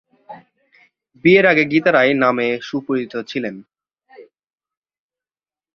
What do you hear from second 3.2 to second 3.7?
ছিলেন।